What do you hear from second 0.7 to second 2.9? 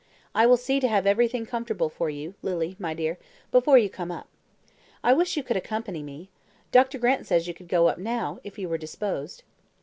to have everything comfortable for you, Lily,